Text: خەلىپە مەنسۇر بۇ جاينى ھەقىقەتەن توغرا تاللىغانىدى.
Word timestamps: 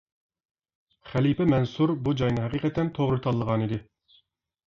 خەلىپە 1.09 1.45
مەنسۇر 1.51 1.93
بۇ 2.07 2.13
جاينى 2.21 2.43
ھەقىقەتەن 2.45 2.89
توغرا 2.95 3.23
تاللىغانىدى. 3.27 3.79